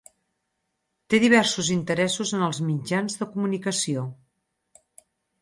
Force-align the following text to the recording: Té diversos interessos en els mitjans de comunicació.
Té 1.13 1.19
diversos 1.23 1.69
interessos 1.75 2.31
en 2.39 2.47
els 2.47 2.63
mitjans 2.71 3.19
de 3.21 3.29
comunicació. 3.35 4.09